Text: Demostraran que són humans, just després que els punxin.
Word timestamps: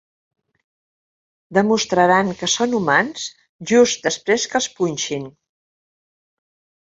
Demostraran 1.57 2.31
que 2.39 2.49
són 2.53 2.73
humans, 2.77 3.27
just 3.73 4.09
després 4.09 4.47
que 4.55 4.59
els 4.63 4.71
punxin. 4.81 5.29